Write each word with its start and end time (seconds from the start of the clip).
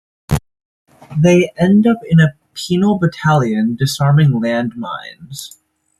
They 1.15 1.53
end 1.57 1.85
up 1.85 1.97
in 2.03 2.19
a 2.19 2.33
penal 2.55 2.97
battalion 2.97 3.75
disarming 3.75 4.39
land 4.39 4.75
mines. 4.75 5.61